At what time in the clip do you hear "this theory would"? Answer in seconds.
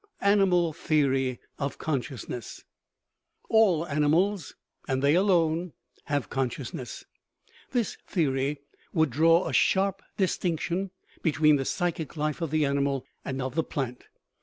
7.69-9.11